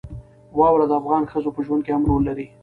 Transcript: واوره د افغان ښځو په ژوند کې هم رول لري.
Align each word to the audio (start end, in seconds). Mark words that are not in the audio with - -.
واوره 0.57 0.85
د 0.87 0.91
افغان 1.01 1.23
ښځو 1.31 1.49
په 1.55 1.61
ژوند 1.65 1.81
کې 1.85 1.91
هم 1.95 2.03
رول 2.09 2.23
لري. 2.29 2.45